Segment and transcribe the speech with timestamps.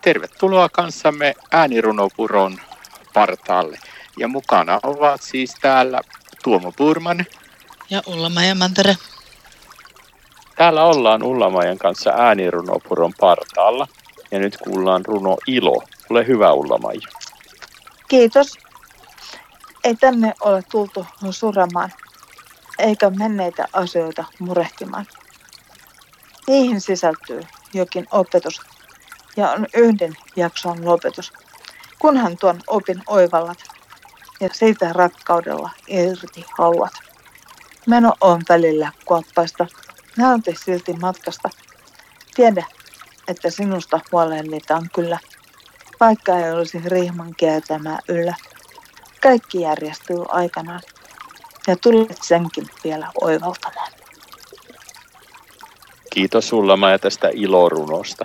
[0.00, 2.58] Tervetuloa kanssamme äänirunopuron
[3.14, 3.78] partaalle.
[4.18, 6.00] Ja mukana ovat siis täällä
[6.44, 7.26] Tuomo Purman.
[7.90, 8.96] Ja Ullamajan Mantere.
[10.56, 13.88] Täällä ollaan Ullamajan kanssa äänirunopuron partaalla.
[14.30, 15.82] Ja nyt kuullaan runo Ilo.
[16.10, 17.00] Ole hyvä Ullamaja.
[18.08, 18.58] Kiitos.
[19.84, 21.92] Ei tänne ole tultu suramaan,
[22.78, 25.06] eikä menneitä asioita murehtimaan.
[26.46, 27.40] Niihin sisältyy
[27.74, 28.60] jokin opetus
[29.40, 31.32] ja on yhden jakson lopetus.
[31.98, 33.58] Kunhan tuon opin oivallat
[34.40, 36.92] ja siitä rakkaudella irti haluat.
[37.86, 39.66] Meno on välillä kuoppaista,
[40.16, 41.50] nauti silti matkasta.
[42.34, 42.64] Tiedä,
[43.28, 45.18] että sinusta huolehditaan kyllä,
[46.00, 48.34] vaikka ei olisi rihman kiertämää yllä.
[49.22, 50.82] Kaikki järjestyy aikanaan
[51.66, 53.92] ja tulet senkin vielä oivaltamaan.
[56.12, 58.24] Kiitos sulla Maja tästä ilorunosta.